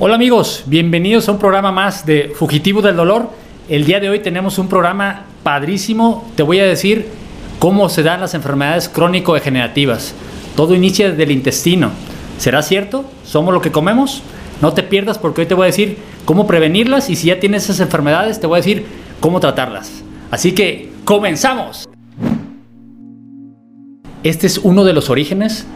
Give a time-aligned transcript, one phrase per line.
[0.00, 3.30] Hola amigos, bienvenidos a un programa más de Fugitivo del Dolor.
[3.68, 6.30] El día de hoy tenemos un programa padrísimo.
[6.36, 7.08] Te voy a decir
[7.58, 10.14] cómo se dan las enfermedades crónico-degenerativas.
[10.54, 11.90] Todo inicia desde el intestino.
[12.38, 13.06] ¿Será cierto?
[13.24, 14.22] ¿Somos lo que comemos?
[14.62, 17.64] No te pierdas porque hoy te voy a decir cómo prevenirlas y si ya tienes
[17.64, 18.86] esas enfermedades te voy a decir
[19.18, 20.04] cómo tratarlas.
[20.30, 21.88] Así que, ¡comenzamos!
[24.22, 25.66] Este es uno de los orígenes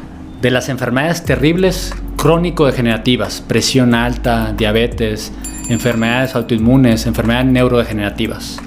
[0.41, 1.93] de las enfermedades terribles
[2.23, 5.33] crónico-degenerativas, presión alta, diabetes,
[5.69, 8.61] enfermedades autoinmunes, enfermedades neurodegenerativas.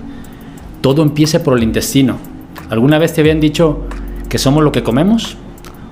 [0.81, 2.17] Todo empieza por el intestino.
[2.69, 3.87] ¿Alguna vez te habían dicho
[4.27, 5.37] que somos lo que comemos?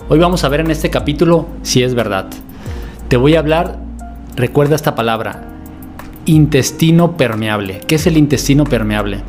[0.09, 2.27] Hoy vamos a ver en este capítulo si es verdad.
[3.07, 3.79] Te voy a hablar,
[4.35, 5.47] recuerda esta palabra,
[6.25, 7.79] intestino permeable.
[7.87, 9.21] ¿Qué es el intestino permeable?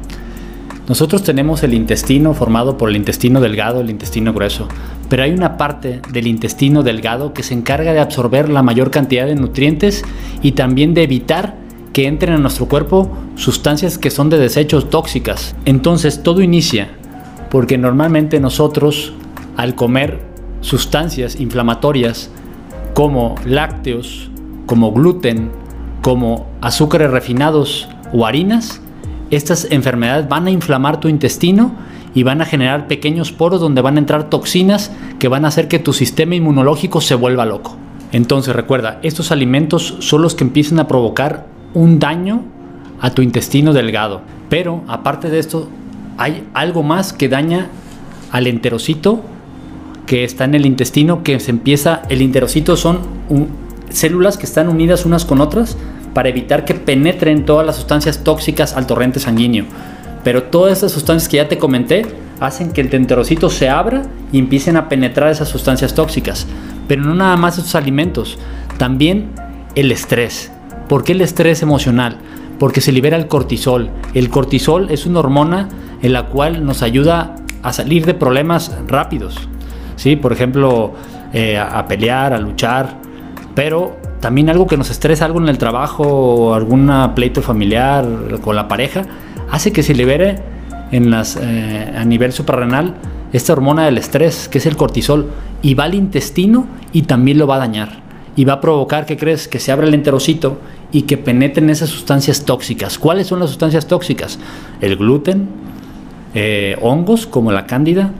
[0.88, 4.66] Nosotros tenemos el intestino formado por el intestino delgado, el intestino grueso,
[5.08, 9.26] pero hay una parte del intestino delgado que se encarga de absorber la mayor cantidad
[9.26, 10.04] de nutrientes
[10.42, 11.56] y también de evitar
[11.92, 15.54] que entren a nuestro cuerpo sustancias que son de desechos tóxicas.
[15.64, 16.88] Entonces todo inicia
[17.50, 19.12] porque normalmente nosotros
[19.56, 20.20] al comer
[20.60, 22.30] sustancias inflamatorias
[22.94, 24.30] como lácteos,
[24.66, 25.50] como gluten,
[26.02, 28.80] como azúcares refinados o harinas,
[29.36, 31.74] estas enfermedades van a inflamar tu intestino
[32.14, 35.68] y van a generar pequeños poros donde van a entrar toxinas que van a hacer
[35.68, 37.76] que tu sistema inmunológico se vuelva loco.
[38.12, 42.42] Entonces recuerda, estos alimentos son los que empiezan a provocar un daño
[43.00, 44.20] a tu intestino delgado.
[44.48, 45.68] Pero aparte de esto,
[46.16, 47.68] hay algo más que daña
[48.30, 49.20] al enterocito
[50.06, 53.00] que está en el intestino, que se empieza, el enterocito son
[53.90, 55.76] células que están unidas unas con otras
[56.14, 59.66] para evitar que penetren todas las sustancias tóxicas al torrente sanguíneo.
[60.22, 62.06] Pero todas esas sustancias que ya te comenté
[62.40, 64.02] hacen que el enterocito se abra
[64.32, 66.46] y empiecen a penetrar esas sustancias tóxicas.
[66.88, 68.38] Pero no nada más estos alimentos,
[68.78, 69.30] también
[69.74, 70.50] el estrés.
[70.88, 72.18] ¿Por qué el estrés emocional?
[72.58, 73.90] Porque se libera el cortisol.
[74.14, 75.68] El cortisol es una hormona
[76.02, 79.48] en la cual nos ayuda a salir de problemas rápidos.
[79.96, 80.16] ¿sí?
[80.16, 80.92] Por ejemplo,
[81.32, 82.98] eh, a pelear, a luchar.
[83.54, 88.08] Pero también algo que nos estresa, algo en el trabajo, algún pleito familiar
[88.40, 89.02] con la pareja,
[89.50, 90.38] hace que se libere
[90.92, 92.94] en eh, a nivel suprarrenal
[93.34, 95.30] esta hormona del estrés, que es el cortisol,
[95.60, 98.00] y va al intestino y también lo va a dañar.
[98.34, 99.46] Y va a provocar, que crees?
[99.46, 100.56] Que se abra el enterocito
[100.90, 102.98] y que penetren esas sustancias tóxicas.
[102.98, 104.38] ¿Cuáles son las sustancias tóxicas?
[104.80, 105.48] El gluten,
[106.32, 108.10] eh, hongos como la cándida,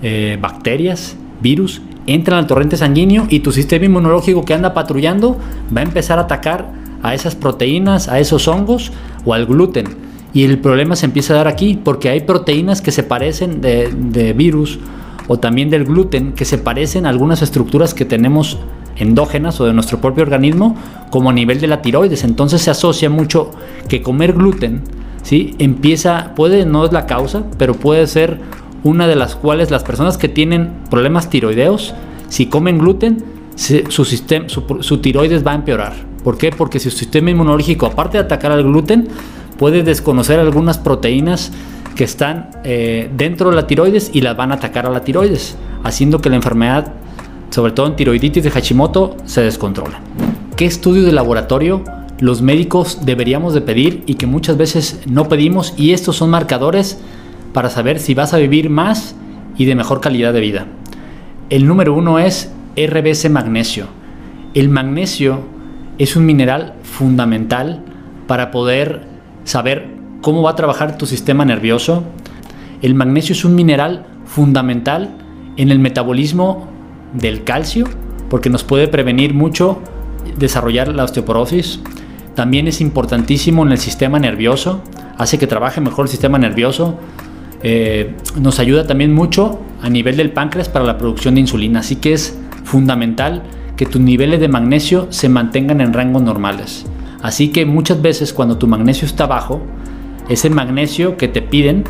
[0.00, 5.38] eh, bacterias, virus entran al torrente sanguíneo y tu sistema inmunológico que anda patrullando
[5.74, 6.70] va a empezar a atacar
[7.02, 8.92] a esas proteínas, a esos hongos
[9.24, 9.86] o al gluten.
[10.32, 14.34] Y el problema se empieza a dar aquí porque hay proteínas que se parecen de,
[14.36, 14.78] virus
[15.28, 18.58] o también del gluten que se parecen a algunas estructuras que tenemos
[18.96, 20.76] endógenas o de nuestro propio organismo
[21.10, 22.24] como a nivel de la tiroides.
[22.24, 23.50] Entonces se asocia mucho
[23.88, 24.82] que comer gluten,
[25.22, 25.54] ¿sí?
[25.58, 28.40] Empieza, puede, no es la causa, pero puede ser
[28.86, 31.94] una de las cuales las personas que tienen problemas tiroideos,
[32.28, 33.24] si comen gluten,
[33.56, 35.94] su, sistema, su, tiroides va a empeorar.
[36.22, 36.50] ¿Por qué?
[36.50, 39.08] Porque su sistema inmunológico, aparte de atacar al gluten,
[39.58, 41.52] puede desconocer algunas proteínas
[41.94, 45.56] que están eh, dentro de la tiroides y las van a atacar a la tiroides,
[45.82, 46.92] haciendo que la enfermedad,
[47.50, 49.96] sobre todo en tiroiditis de Hashimoto, se descontrole.
[50.56, 51.82] ¿Qué estudio de laboratorio
[52.18, 55.74] los médicos deberíamos de pedir y que muchas veces no pedimos?
[55.76, 56.98] Y estos son marcadores
[57.56, 59.16] para saber si vas a vivir más
[59.56, 60.66] y de mejor calidad de vida.
[61.48, 63.86] El número uno es RBC magnesio.
[64.52, 65.40] El magnesio
[65.96, 67.82] es un mineral fundamental
[68.26, 69.06] para poder
[69.44, 69.88] saber
[70.20, 72.04] cómo va a trabajar tu sistema nervioso.
[72.82, 75.16] El magnesio es un mineral fundamental
[75.56, 76.68] en el metabolismo
[77.14, 77.86] del calcio
[78.28, 79.80] porque nos puede prevenir mucho
[80.36, 81.80] desarrollar la osteoporosis.
[82.34, 84.82] También es importantísimo en el sistema nervioso,
[85.16, 86.98] hace que trabaje mejor el sistema nervioso,
[87.62, 91.96] eh, nos ayuda también mucho a nivel del páncreas para la producción de insulina, así
[91.96, 93.42] que es fundamental
[93.76, 96.86] que tus niveles de magnesio se mantengan en rangos normales.
[97.22, 99.62] Así que muchas veces cuando tu magnesio está bajo,
[100.28, 101.84] ese magnesio que te piden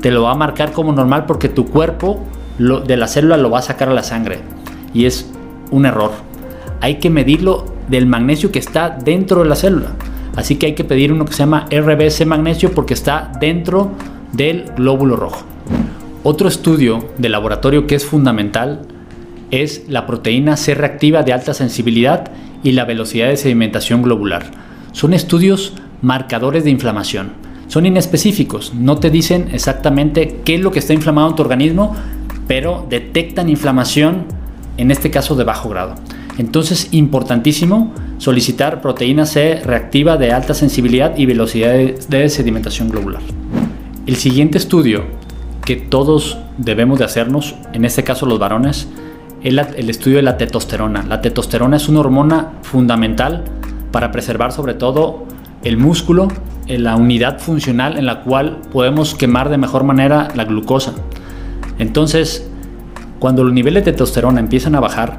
[0.00, 2.20] te lo va a marcar como normal porque tu cuerpo
[2.58, 4.38] de la célula lo va a sacar a la sangre
[4.92, 5.30] y es
[5.70, 6.12] un error.
[6.80, 9.92] Hay que medirlo del magnesio que está dentro de la célula.
[10.36, 13.92] Así que hay que pedir uno que se llama RBC magnesio porque está dentro
[14.36, 15.44] del glóbulo rojo.
[16.22, 18.82] Otro estudio de laboratorio que es fundamental
[19.50, 22.30] es la proteína C reactiva de alta sensibilidad
[22.62, 24.50] y la velocidad de sedimentación globular.
[24.92, 27.32] Son estudios marcadores de inflamación.
[27.68, 31.94] Son inespecíficos, no te dicen exactamente qué es lo que está inflamado en tu organismo,
[32.46, 34.26] pero detectan inflamación,
[34.76, 35.94] en este caso de bajo grado.
[36.36, 43.22] Entonces, importantísimo, solicitar proteína C reactiva de alta sensibilidad y velocidad de sedimentación globular.
[44.06, 45.04] El siguiente estudio
[45.64, 48.86] que todos debemos de hacernos, en este caso los varones,
[49.42, 51.04] es el estudio de la testosterona.
[51.04, 53.44] La testosterona es una hormona fundamental
[53.92, 55.24] para preservar sobre todo
[55.62, 56.28] el músculo,
[56.68, 60.92] la unidad funcional en la cual podemos quemar de mejor manera la glucosa.
[61.78, 62.46] Entonces,
[63.18, 65.18] cuando los niveles de testosterona empiezan a bajar,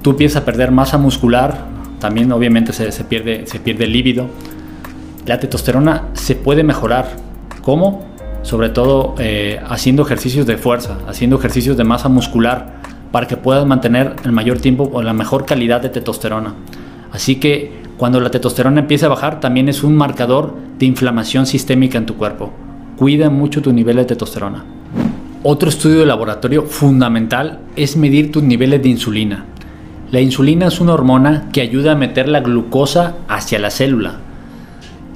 [0.00, 1.66] tú empiezas a perder masa muscular,
[1.98, 4.28] también obviamente se, pierde, se pierde líbido.
[5.26, 7.31] La testosterona se puede mejorar.
[7.62, 8.04] ¿Cómo?
[8.42, 12.82] Sobre todo eh, haciendo ejercicios de fuerza, haciendo ejercicios de masa muscular
[13.12, 16.54] para que puedas mantener el mayor tiempo o la mejor calidad de testosterona.
[17.12, 21.98] Así que cuando la testosterona empieza a bajar, también es un marcador de inflamación sistémica
[21.98, 22.52] en tu cuerpo.
[22.96, 24.64] Cuida mucho tu nivel de testosterona.
[25.44, 29.44] Otro estudio de laboratorio fundamental es medir tus niveles de insulina.
[30.10, 34.16] La insulina es una hormona que ayuda a meter la glucosa hacia la célula.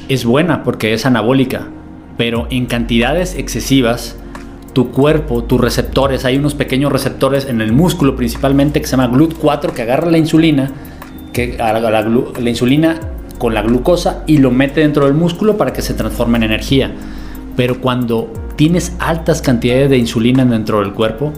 [0.08, 1.69] Es buena porque es anabólica,
[2.16, 4.16] pero en cantidades excesivas,
[4.72, 9.10] tu cuerpo, tus receptores, hay unos pequeños receptores en el músculo principalmente que se llama
[9.10, 10.70] GLUT4 que agarra la insulina,
[11.32, 13.00] que la, la insulina
[13.38, 16.92] con la glucosa y lo mete dentro del músculo para que se transforme en energía.
[17.56, 21.32] Pero cuando tienes altas cantidades de insulina dentro del cuerpo,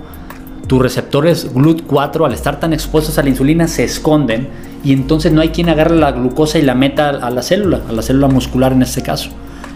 [0.66, 4.48] tus receptores GLUT4 al estar tan expuestos a la insulina se esconden
[4.84, 7.92] y entonces no hay quien agarre la glucosa y la meta a la célula, a
[7.92, 9.30] la célula muscular en este caso.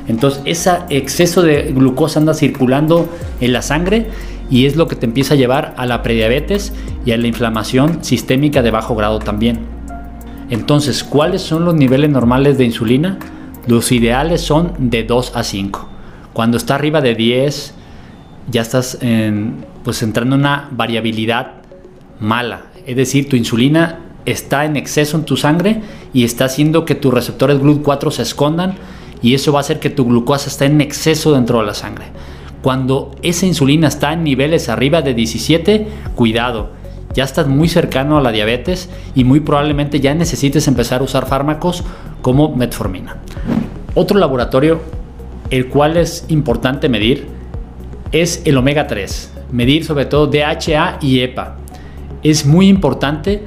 [0.09, 3.09] Entonces ese exceso de glucosa anda circulando
[3.41, 4.09] en la sangre
[4.51, 6.73] y es lo que te empieza a llevar a la prediabetes
[7.07, 9.61] y a la inflamación sistémica de bajo grado también.
[10.51, 13.19] Entonces, ¿cuáles son los niveles normales de insulina?
[13.67, 15.89] Los ideales son de 2 a 5.
[16.35, 17.75] Cuando está arriba de 10,
[18.51, 21.53] ya estás en, pues entrando en una variabilidad
[22.21, 22.67] mala.
[22.87, 25.81] Es decir, tu insulina está en exceso en tu sangre
[26.13, 28.75] y está haciendo que tus receptores GLUT4 se escondan
[29.23, 32.07] y eso va a hacer que tu glucosa esté en exceso dentro de la sangre.
[32.63, 36.71] Cuando esa insulina está en niveles arriba de 17, cuidado,
[37.15, 41.27] ya estás muy cercano a la diabetes y muy probablemente ya necesites empezar a usar
[41.27, 41.85] fármacos
[42.21, 43.17] como metformina.
[43.95, 44.81] Otro laboratorio,
[45.51, 47.27] el cual es importante medir,
[48.13, 51.57] es el omega 3 medir sobre todo DHA y EPA.
[52.25, 53.43] Es muy importante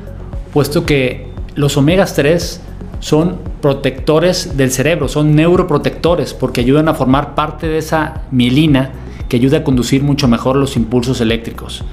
[0.53, 2.61] puesto que los omegas 3
[2.99, 8.91] son protectores del cerebro, son neuroprotectores porque ayudan a formar parte de esa mielina
[9.29, 11.83] que ayuda a conducir mucho mejor los impulsos eléctricos.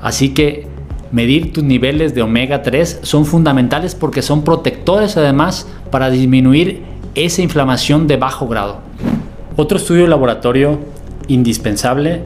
[0.00, 0.66] Así que
[1.10, 6.82] medir tus niveles de omega 3 son fundamentales porque son protectores además para disminuir
[7.14, 8.78] esa inflamación de bajo grado.
[9.56, 10.78] Otro estudio de laboratorio
[11.26, 12.22] indispensable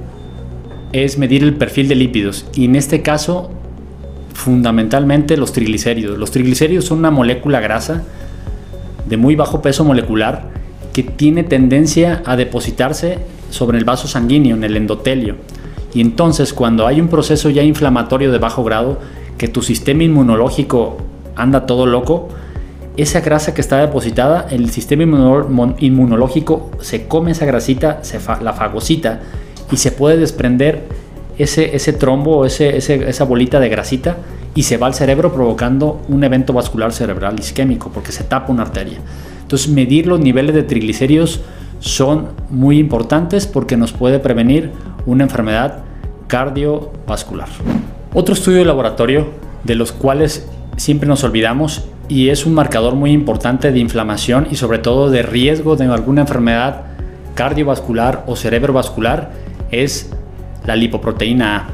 [0.92, 3.50] es medir el perfil de lípidos y en este caso
[4.42, 6.18] fundamentalmente los triglicéridos.
[6.18, 8.02] Los triglicéridos son una molécula grasa
[9.08, 10.50] de muy bajo peso molecular
[10.92, 13.18] que tiene tendencia a depositarse
[13.50, 15.36] sobre el vaso sanguíneo, en el endotelio.
[15.94, 18.98] Y entonces cuando hay un proceso ya inflamatorio de bajo grado,
[19.38, 20.98] que tu sistema inmunológico
[21.36, 22.28] anda todo loco,
[22.96, 25.04] esa grasa que está depositada, el sistema
[25.78, 29.20] inmunológico se come esa grasita, se la fagocita
[29.70, 30.82] y se puede desprender
[31.38, 34.16] ese, ese trombo, ese, esa bolita de grasita
[34.54, 38.62] y se va al cerebro provocando un evento vascular cerebral isquémico porque se tapa una
[38.62, 38.98] arteria.
[39.42, 41.40] Entonces medir los niveles de triglicéridos
[41.80, 44.70] son muy importantes porque nos puede prevenir
[45.06, 45.78] una enfermedad
[46.28, 47.48] cardiovascular.
[48.14, 49.28] Otro estudio de laboratorio
[49.64, 54.56] de los cuales siempre nos olvidamos y es un marcador muy importante de inflamación y
[54.56, 56.82] sobre todo de riesgo de alguna enfermedad
[57.34, 59.32] cardiovascular o cerebrovascular
[59.70, 60.10] es
[60.66, 61.68] la lipoproteína A.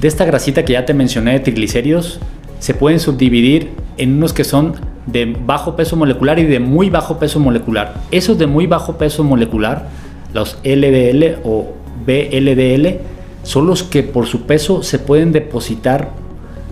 [0.00, 2.18] De esta grasita que ya te mencioné de triglicéridos,
[2.58, 4.74] se pueden subdividir en unos que son
[5.06, 7.94] de bajo peso molecular y de muy bajo peso molecular.
[8.10, 9.88] Esos de muy bajo peso molecular,
[10.32, 11.72] los LDL o
[12.06, 12.98] BLDL,
[13.42, 16.10] son los que por su peso se pueden depositar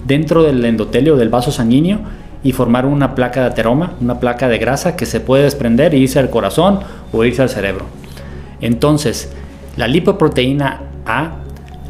[0.07, 2.01] dentro del endotelio del vaso sanguíneo
[2.43, 5.99] y formar una placa de ateroma, una placa de grasa que se puede desprender e
[5.99, 6.81] irse al corazón
[7.13, 7.85] o irse al cerebro.
[8.61, 9.31] Entonces,
[9.77, 11.37] la lipoproteína A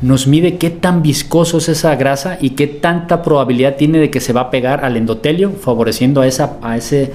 [0.03, 4.21] nos mide qué tan viscoso es esa grasa y qué tanta probabilidad tiene de que
[4.21, 7.13] se va a pegar al endotelio, favoreciendo a esa a ese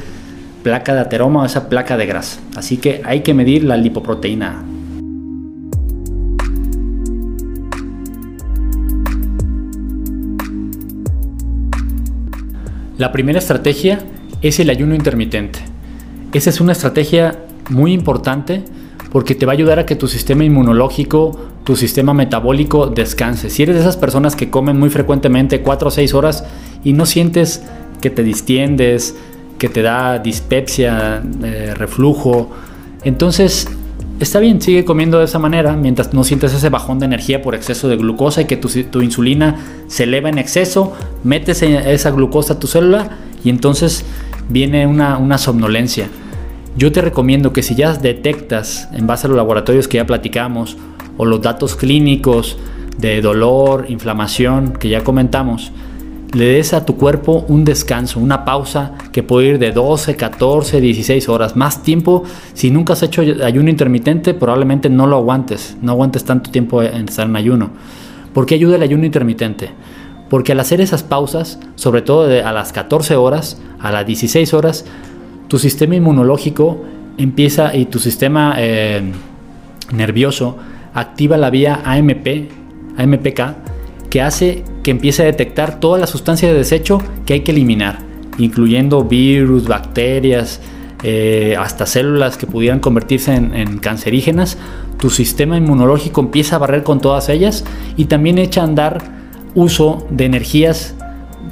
[0.62, 2.40] placa de ateroma o esa placa de grasa.
[2.56, 4.76] Así que hay que medir la lipoproteína A.
[12.98, 14.00] La primera estrategia
[14.42, 15.60] es el ayuno intermitente.
[16.34, 17.36] Esa es una estrategia
[17.70, 18.64] muy importante
[19.12, 23.50] porque te va a ayudar a que tu sistema inmunológico, tu sistema metabólico descanse.
[23.50, 26.46] Si eres de esas personas que comen muy frecuentemente 4 o 6 horas
[26.84, 27.64] y no sientes
[28.02, 29.16] que te distiendes,
[29.58, 32.52] que te da dispepsia, eh, reflujo.
[33.04, 33.68] Entonces,
[34.20, 37.56] está bien, sigue comiendo de esa manera mientras no sientes ese bajón de energía por
[37.56, 39.56] exceso de glucosa y que tu, insulina
[39.88, 40.94] se eleva en exceso,
[41.24, 43.10] metes esa glucosa a tu célula
[43.44, 44.06] y entonces
[44.50, 46.10] viene una, una somnolencia.
[46.78, 50.76] Yo te recomiendo que si ya detectas en base a los laboratorios que ya platicamos
[51.16, 52.58] o los datos clínicos
[52.98, 55.72] de dolor, inflamación que ya comentamos,
[56.34, 60.82] le des a tu cuerpo un descanso, una pausa que puede ir de 12, 14,
[60.82, 61.56] 16 horas.
[61.56, 66.52] Más tiempo, si nunca has hecho ayuno intermitente, probablemente no lo aguantes, no aguantes tanto
[66.52, 67.70] tiempo en estar en ayuno.
[68.34, 69.70] ¿Por qué ayuda el ayuno intermitente?
[70.30, 74.86] Porque al hacer esas pausas, sobre todo a las 14 horas, a las 16 horas,
[75.48, 76.84] tu sistema inmunológico
[77.18, 79.02] empieza y tu sistema eh,
[79.94, 80.58] nervioso
[80.94, 82.50] activa la vía AMP,
[82.98, 83.42] AMPK,
[84.10, 88.00] que hace que empiece a detectar toda la sustancia de desecho que hay que eliminar,
[88.38, 90.62] incluyendo virus, bacterias,
[91.04, 94.58] eh, hasta células que pudieran convertirse en, cancerígenas.
[94.98, 97.66] Tu sistema inmunológico empieza a barrer con todas ellas
[97.98, 99.04] y también echa a andar
[99.54, 100.96] uso de energías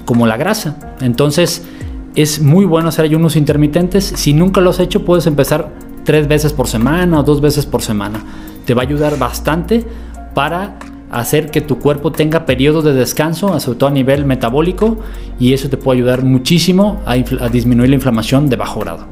[0.05, 0.95] como la grasa.
[1.01, 1.65] Entonces
[2.15, 4.13] es muy bueno hacer ayunos intermitentes.
[4.15, 5.71] Si nunca lo has hecho, puedes empezar
[6.03, 8.23] tres veces por semana o dos veces por semana.
[8.65, 9.85] Te va a ayudar bastante
[10.33, 10.77] para
[11.11, 14.97] hacer que tu cuerpo tenga periodos de descanso, sobre todo a nivel metabólico,
[15.39, 17.15] y eso te puede ayudar muchísimo a,
[17.49, 19.05] disminuir la inflamación de bajo grado.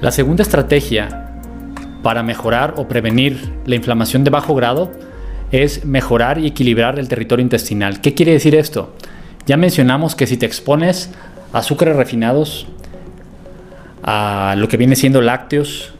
[0.00, 1.40] La segunda estrategia
[2.02, 4.90] para mejorar o prevenir la inflamación de bajo grado
[5.52, 8.00] es mejorar y equilibrar el territorio intestinal.
[8.00, 8.94] ¿Qué quiere decir esto?
[9.46, 12.66] Ya mencionamos que si te expones a azúcares refinados,
[14.02, 15.92] a lo que viene siendo lácteos,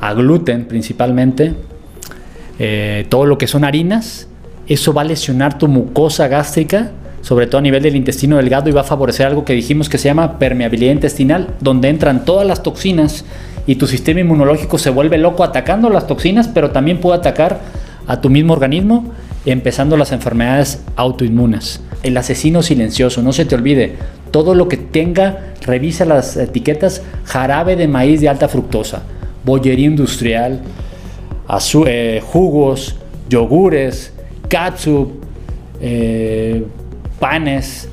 [0.00, 1.54] a gluten principalmente,
[2.58, 4.28] eh, todo lo que son harinas,
[4.68, 8.72] eso va a lesionar tu mucosa gástrica, sobre todo a nivel del intestino delgado, y
[8.72, 12.62] va a favorecer algo que dijimos que se llama permeabilidad intestinal, donde entran todas las
[12.62, 13.24] toxinas
[13.66, 17.60] y tu sistema inmunológico se vuelve loco atacando las toxinas, pero también puede atacar
[18.06, 19.12] a tu mismo organismo,
[19.44, 21.80] empezando las enfermedades autoinmunes.
[22.02, 23.94] El asesino silencioso, no se te olvide,
[24.30, 29.02] todo lo que tenga, revisa las etiquetas, jarabe de maíz de alta fructosa,
[29.44, 30.60] bollería industrial,
[31.86, 32.96] eh, jugos,
[33.28, 34.12] yogures,
[34.48, 35.10] katsup,
[35.80, 36.64] eh,
[37.18, 37.88] panes,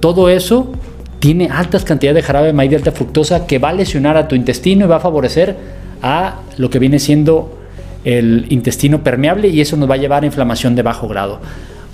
[0.00, 0.72] todo eso
[1.18, 4.28] tiene altas cantidades de jarabe de maíz de alta fructosa que va a lesionar a
[4.28, 5.56] tu intestino y va a favorecer
[6.02, 7.58] a lo que viene siendo
[8.04, 11.40] el intestino permeable y eso nos va a llevar a inflamación de bajo grado.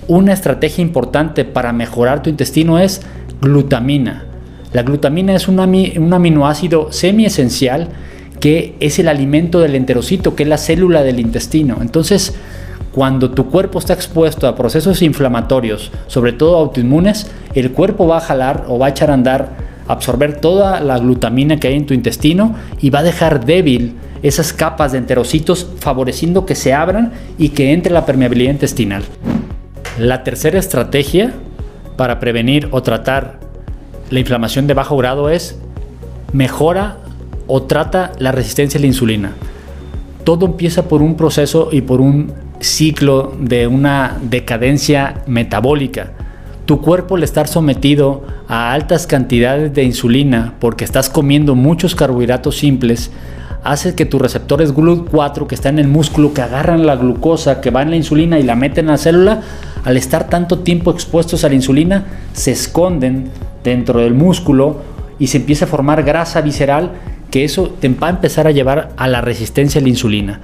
[0.07, 3.01] Una estrategia importante para mejorar tu intestino es
[3.41, 4.25] glutamina.
[4.71, 7.89] La glutamina es un, un aminoácido semi-esencial
[8.39, 11.77] que es el alimento del enterocito, que es la célula del intestino.
[11.81, 12.35] Entonces,
[12.91, 18.21] cuando tu cuerpo está expuesto a procesos inflamatorios, sobre todo autoinmunes, el cuerpo va a
[18.21, 19.49] jalar o va a echar a andar,
[19.87, 24.53] absorber toda la glutamina que hay en tu intestino y va a dejar débil esas
[24.53, 29.03] capas de enterocitos, favoreciendo que se abran y que entre la permeabilidad intestinal.
[29.97, 31.33] La tercera estrategia
[31.95, 33.39] para prevenir o tratar
[34.09, 35.57] la inflamación de bajo grado es
[36.33, 36.97] mejora
[37.47, 39.31] o trata la resistencia a la insulina.
[40.25, 46.11] Todo empieza por un proceso y por un ciclo de una decadencia metabólica.
[46.65, 52.57] Tu cuerpo al estar sometido a altas cantidades de insulina porque estás comiendo muchos carbohidratos
[52.57, 53.11] simples,
[53.65, 57.71] hace que tus receptores GLUT4 que están en el músculo, que agarran la glucosa, que
[57.71, 59.41] va en la insulina y la meten en la célula,
[59.83, 63.31] al estar tanto tiempo expuestos a la insulina, se esconden
[63.63, 64.81] dentro del músculo
[65.17, 66.91] y se empieza a formar grasa visceral
[67.31, 70.41] que eso te va a empezar a llevar a la resistencia a la insulina.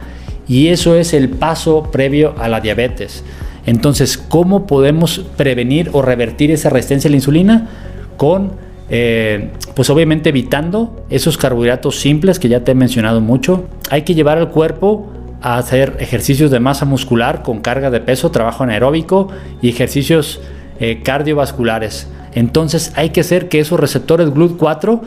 [0.47, 3.23] Y eso es el paso previo a la diabetes.
[3.67, 7.69] Entonces, ¿cómo podemos prevenir o revertir esa resistencia a la insulina?
[8.17, 8.53] Con,
[8.93, 13.69] eh, pues obviamente evitando esos carbohidratos simples que ya te he mencionado mucho.
[13.89, 15.10] Hay que llevar al cuerpo
[15.41, 19.29] a hacer ejercicios de masa muscular con carga de peso, trabajo anaeróbico
[19.62, 20.41] y ejercicios
[20.81, 22.10] eh, cardiovasculares.
[22.33, 25.00] Entonces hay que hacer que esos receptores GLUT4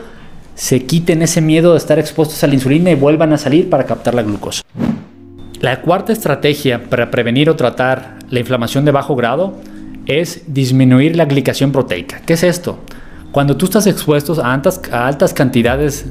[0.55, 3.85] se quiten ese miedo de estar expuestos a la insulina y vuelvan a salir para
[3.85, 4.63] captar la glucosa.
[5.61, 9.53] La cuarta estrategia para prevenir o tratar la inflamación de bajo grado
[10.07, 12.21] es disminuir la glicación proteica.
[12.25, 12.79] ¿Qué es esto?
[13.35, 16.05] Cuando tú estás expuesto a altas, a altas cantidades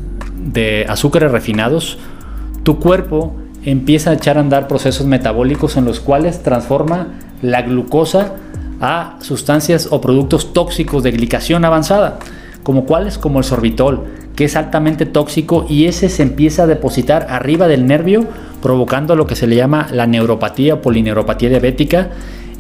[0.52, 1.96] de azúcares refinados,
[2.64, 8.34] tu cuerpo empieza a echar a andar procesos metabólicos en los cuales transforma la glucosa
[8.78, 12.18] a sustancias o productos tóxicos de glicación avanzada,
[12.62, 14.04] como cuáles, como el sorbitol,
[14.36, 18.26] que es altamente tóxico y ese se empieza a depositar arriba del nervio
[18.60, 22.10] provocando lo que se le llama la neuropatía o polineuropatía diabética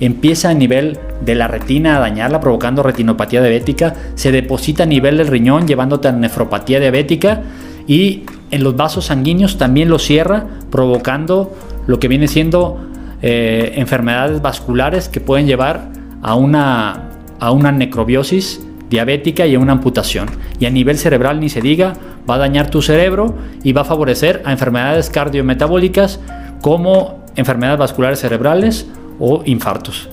[0.00, 5.18] empieza a nivel de la retina a dañarla, provocando retinopatía diabética, se deposita a nivel
[5.18, 7.42] del riñón, llevándote a nefropatía diabética
[7.86, 11.52] y en los vasos sanguíneos también lo cierra, provocando
[11.86, 12.78] lo que viene siendo
[13.22, 15.90] eh, enfermedades vasculares que pueden llevar
[16.22, 17.10] a una,
[17.40, 20.28] a una necrobiosis diabética y a una amputación.
[20.58, 21.94] Y a nivel cerebral ni se diga,
[22.28, 26.20] va a dañar tu cerebro y va a favorecer a enfermedades cardiometabólicas
[26.60, 28.86] como enfermedades vasculares cerebrales
[29.18, 30.08] o infartos.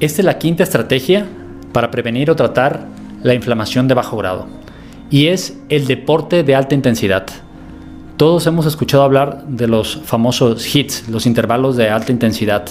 [0.00, 1.26] Esta es la quinta estrategia
[1.72, 2.86] para prevenir o tratar
[3.22, 4.46] la inflamación de bajo grado
[5.10, 7.26] y es el deporte de alta intensidad.
[8.16, 12.64] Todos hemos escuchado hablar de los famosos HITs, los intervalos de alta intensidad.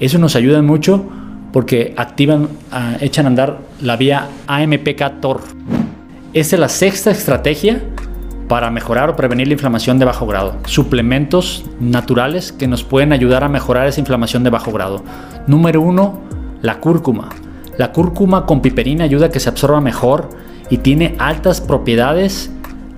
[0.00, 1.04] Eso nos ayuda mucho
[1.52, 5.40] porque activan, ah, echan a andar la vía AMPK-TOR.
[6.32, 7.82] Esta es la sexta estrategia
[8.48, 10.56] para mejorar o prevenir la inflamación de bajo grado.
[10.66, 15.02] Suplementos naturales que nos pueden ayudar a mejorar esa inflamación de bajo grado.
[15.46, 16.20] Número uno,
[16.62, 17.28] la cúrcuma.
[17.78, 20.30] La cúrcuma con piperina ayuda a que se absorba mejor
[20.70, 22.50] y tiene altas propiedades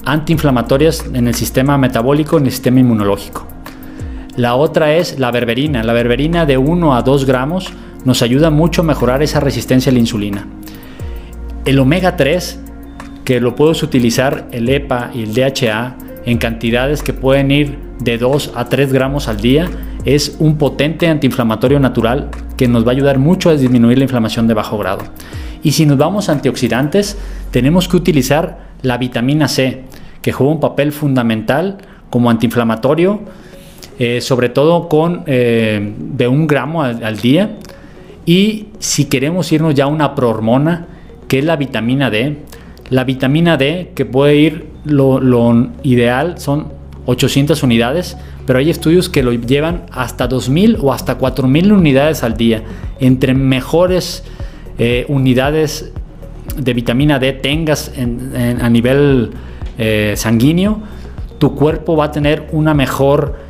[0.05, 3.47] antiinflamatorias en el sistema metabólico y en el sistema inmunológico.
[4.37, 5.83] La otra es la berberina.
[5.83, 7.73] La berberina de 1 a 2 gramos
[8.05, 10.47] nos ayuda mucho a mejorar esa resistencia a la insulina.
[11.65, 12.61] El omega 3,
[13.27, 18.19] que lo puedes utilizar el EPA y el DHA en cantidades que pueden ir de
[18.19, 19.69] 2 a 3 gramos al día,
[20.05, 24.47] es un potente antiinflamatorio natural que nos va a ayudar mucho a disminuir la inflamación
[24.47, 25.03] de bajo grado.
[25.65, 27.19] Y si nos vamos a antioxidantes,
[27.51, 29.83] tenemos que utilizar la vitamina C,
[30.23, 31.79] que juega un papel fundamental
[32.11, 33.23] como antiinflamatorio,
[33.99, 37.57] eh, sobre todo con eh, de un gramo al, día.
[38.25, 40.87] Y si queremos irnos ya a una prohormona,
[41.27, 42.37] que es la vitamina D,
[42.91, 46.69] la vitamina D, que puede ir, lo, ideal son
[47.07, 48.17] 800 unidades,
[48.47, 52.63] pero hay estudios que lo llevan hasta 2000 o hasta 4000 unidades al día.
[53.01, 54.25] Entre mejores
[54.79, 55.93] eh, unidades
[56.57, 57.93] de vitamina D tengas
[58.61, 59.31] a nivel
[59.79, 60.81] eh, sanguíneo,
[61.39, 63.46] tu cuerpo va a tener una mejor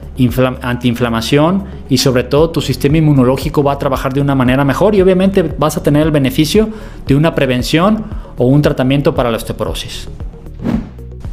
[0.62, 5.02] antiinflamación y sobre todo tu sistema inmunológico va a trabajar de una manera mejor y
[5.02, 6.68] obviamente vas a tener el beneficio
[7.06, 8.04] de una prevención
[8.38, 10.08] o un tratamiento para la osteoporosis.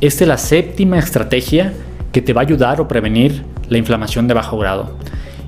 [0.02, 1.74] Esta es la séptima estrategia
[2.12, 4.98] que te va a ayudar o prevenir la inflamación de bajo grado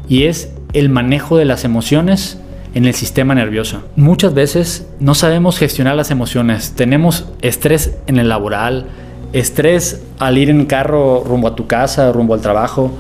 [0.08, 2.40] y es el manejo de las emociones
[2.74, 3.84] en el sistema nervioso.
[3.96, 6.74] Muchas veces no sabemos gestionar las emociones.
[6.76, 8.88] Tenemos estrés en el laboral,
[9.32, 12.92] estrés al ir en carro rumbo a tu casa, rumbo al trabajo,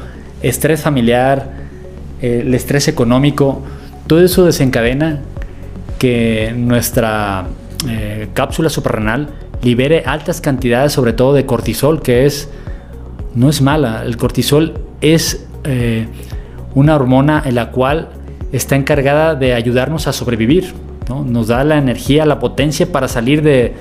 [0.48, 1.52] estrés familiar,
[2.22, 3.62] el estrés económico.
[4.08, 5.22] Todo eso desencadena
[5.98, 7.48] que nuestra
[7.90, 9.30] eh, cápsula suprarrenal
[9.64, 12.50] libere altas cantidades, sobre todo de cortisol, que es
[13.34, 14.04] no es mala.
[14.06, 16.08] El cortisol es eh,
[16.76, 18.10] una hormona en la cual
[18.52, 20.74] está encargada de ayudarnos a sobrevivir,
[21.10, 23.74] nos da la energía, la potencia para salir de,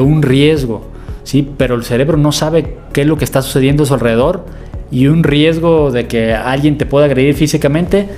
[0.00, 0.86] un riesgo,
[1.24, 1.48] ¿sí?
[1.56, 4.44] pero el cerebro no sabe qué es lo que está sucediendo a su alrededor
[4.92, 8.08] y un riesgo de que alguien te pueda agredir físicamente,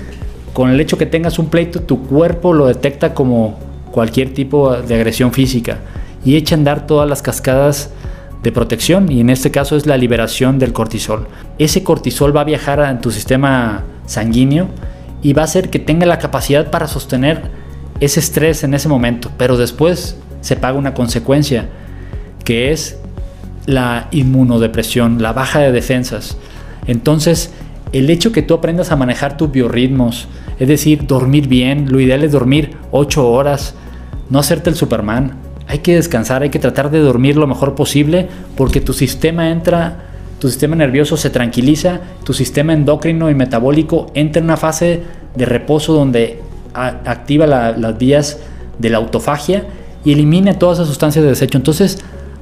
[0.53, 3.57] con el hecho que tengas un pleito, tu cuerpo lo detecta como
[3.91, 5.79] cualquier tipo de agresión física
[6.23, 7.91] y echa a andar todas las cascadas
[8.43, 11.27] de protección y en este caso es la liberación del cortisol.
[11.57, 14.67] Ese cortisol va a viajar en tu sistema sanguíneo
[15.21, 17.41] y va a hacer que tenga la capacidad para sostener
[17.99, 21.69] ese estrés en ese momento, pero después se paga una consecuencia,
[22.43, 22.99] que es
[23.65, 26.37] la inmunodepresión, la baja de defensas.
[26.87, 27.53] Entonces,
[27.91, 30.27] el hecho que tú aprendas a manejar tus biorritmos,
[30.59, 33.75] es decir, dormir bien, lo ideal es dormir 8 horas,
[34.29, 35.37] no hacerte el Superman.
[35.67, 40.05] Hay que descansar, hay que tratar de dormir lo mejor posible porque tu sistema entra
[40.39, 45.01] tu sistema nervioso se tranquiliza, tu sistema endocrino y metabólico entra en una fase
[45.33, 46.41] de reposo donde
[46.73, 48.39] activa las vías
[48.77, 49.63] de la autofagia
[50.03, 51.57] y elimina todas esas sustancias de desecho.
[51.57, 51.99] Entonces,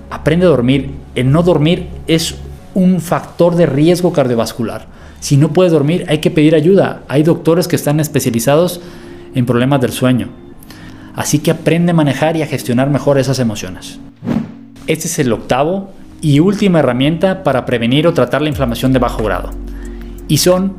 [0.10, 0.91] aprende a dormir.
[1.13, 2.36] El no dormir es
[2.74, 4.88] un factor de riesgo cardiovascular.
[5.20, 7.04] Si no puedes dormir, hay que pedir ayuda.
[7.08, 8.82] Hay doctores que están especializados
[9.36, 10.30] en problemas del sueño.
[11.16, 14.00] Así que aprende a manejar y a gestionar mejor esas emociones.
[14.88, 19.24] Este es el octavo y última herramienta para prevenir o tratar la inflamación de bajo
[19.24, 19.52] grado.
[20.28, 20.74] Y son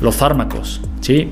[0.00, 0.80] los fármacos.
[1.00, 1.30] ¿sí?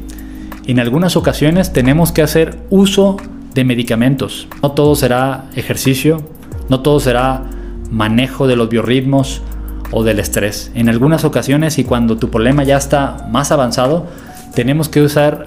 [0.66, 3.16] En algunas ocasiones tenemos que hacer uso
[3.54, 4.48] de medicamentos.
[4.62, 6.22] No todo será ejercicio,
[6.68, 7.42] no todo será
[7.90, 9.42] manejo de los biorritmos
[9.90, 10.70] o del estrés.
[10.74, 14.06] En algunas ocasiones y cuando tu problema ya está más avanzado,
[14.54, 15.44] tenemos que usar,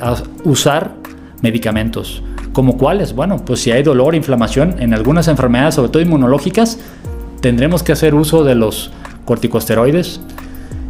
[1.42, 2.22] medicamentos.
[2.54, 3.14] ¿Como cuáles?
[3.14, 6.78] Bueno, pues si hay dolor, inflamación, en algunas enfermedades, sobre todo inmunológicas,
[7.42, 8.92] tendremos que hacer uso de los
[9.26, 10.20] corticosteroides.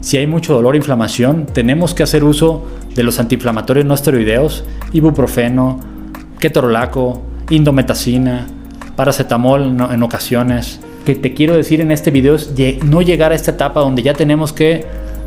[0.02, 5.80] si hay mucho dolor inflamación, tenemos que hacer uso de los antiinflamatorios no esteroideos, ibuprofeno,
[6.40, 8.48] ketorolaco, indometacina,
[8.96, 10.80] paracetamol en ocasiones.
[11.10, 14.13] Que te quiero decir en este video es no llegar a esta etapa donde ya
[14.13, 14.86] tenemos que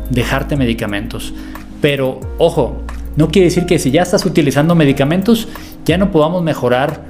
[0.09, 1.33] dejarte medicamentos.
[1.81, 2.83] Pero ojo,
[3.17, 5.49] no quiere decir que si ya estás utilizando medicamentos
[5.83, 7.01] ya no podamos mejorar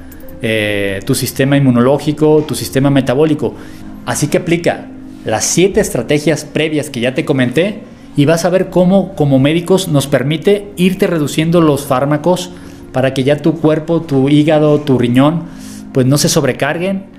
[0.42, 3.54] eh, tu sistema inmunológico, tu sistema metabólico.
[4.08, 4.88] Así que aplica
[5.24, 7.84] las siete estrategias previas que ya te comenté
[8.18, 12.50] y vas a ver cómo como médicos nos permite irte reduciendo los fármacos
[12.92, 15.44] para que ya tu cuerpo, tu hígado, tu riñón,
[15.94, 17.13] pues no se sobrecarguen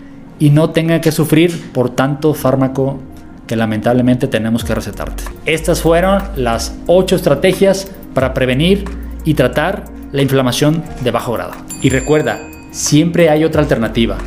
[0.45, 2.99] y no tengan que sufrir por tanto fármaco
[3.47, 5.25] que lamentablemente tenemos que recetarte.
[5.47, 8.85] Estas fueron las ocho estrategias para prevenir
[9.25, 11.53] y tratar la inflamación de bajo grado.
[11.81, 14.19] Y recuerda, siempre hay otra alternativa.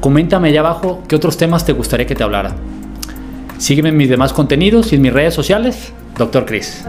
[0.00, 2.54] Coméntame allá abajo qué otros temas te gustaría que te hablara.
[3.58, 6.46] Sígueme en mis demás contenidos y en mis redes sociales, Dr.
[6.46, 6.84] Chris.